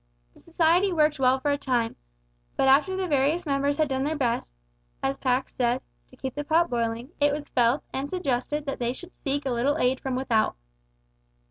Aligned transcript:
The 0.33 0.39
society 0.39 0.91
worked 0.91 1.19
well 1.19 1.39
for 1.39 1.51
a 1.51 1.59
time, 1.59 1.95
but 2.57 2.67
after 2.67 2.95
the 2.95 3.07
various 3.07 3.45
members 3.45 3.77
had 3.77 3.87
done 3.87 4.03
their 4.03 4.15
best, 4.15 4.55
as 5.03 5.15
Pax 5.19 5.53
said, 5.53 5.79
to 6.09 6.15
keep 6.17 6.33
the 6.33 6.43
pot 6.43 6.71
boiling, 6.71 7.11
it 7.19 7.31
was 7.31 7.49
felt 7.49 7.83
and 7.93 8.09
suggested 8.09 8.65
that 8.65 8.79
they 8.79 8.93
should 8.93 9.15
seek 9.15 9.45
a 9.45 9.51
little 9.51 9.77
aid 9.77 9.99
from 9.99 10.15
without. 10.15 10.55